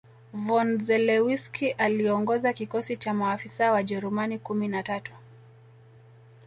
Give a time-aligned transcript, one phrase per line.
[0.33, 5.11] von Zelewski aliongoza kikosi cha maafisa Wajerumani kumi na tatu